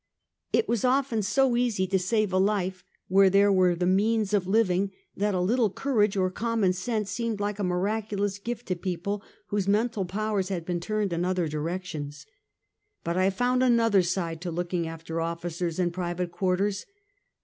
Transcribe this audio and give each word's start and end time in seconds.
It 0.51 0.67
was 0.67 0.83
often 0.83 1.21
so 1.21 1.55
easy 1.55 1.85
to 1.85 1.99
save 1.99 2.33
a 2.33 2.39
life, 2.39 2.83
where 3.07 3.29
there 3.29 3.53
were 3.53 3.75
the 3.75 3.85
means 3.85 4.33
of 4.33 4.47
living, 4.47 4.89
that 5.15 5.35
a 5.35 5.39
little 5.39 5.69
courage 5.69 6.17
or 6.17 6.31
common 6.31 6.73
sense 6.73 7.11
seemed 7.11 7.39
like 7.39 7.59
a 7.59 7.63
miraculous 7.63 8.39
gift 8.39 8.65
to 8.69 8.75
people 8.75 9.21
whose 9.49 9.67
mental 9.67 10.05
powers 10.05 10.49
had 10.49 10.65
been 10.65 10.79
turned 10.79 11.13
in 11.13 11.23
other 11.23 11.47
directions. 11.47 12.25
But 13.03 13.15
I 13.15 13.29
found 13.29 13.61
another 13.61 14.01
side 14.01 14.41
to 14.41 14.49
looking 14.49 14.87
after 14.87 15.17
ofiicers 15.17 15.77
in 15.79 15.91
private 15.91 16.31
quarters. 16.31 16.87